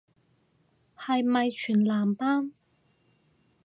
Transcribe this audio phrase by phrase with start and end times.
[0.97, 2.53] 係咪全男班